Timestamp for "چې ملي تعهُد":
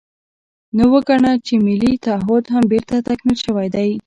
1.45-2.43